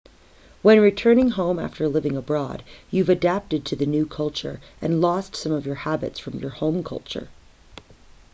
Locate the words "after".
1.59-1.87